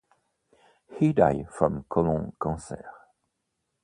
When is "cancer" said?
2.41-2.89